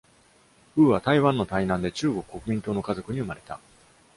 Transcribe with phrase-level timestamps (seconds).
[0.77, 3.59] ウーは台湾の台南で中国国民党の家族に生まれた。